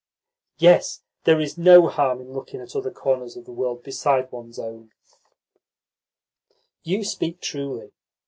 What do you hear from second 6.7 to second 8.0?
"You speak truly.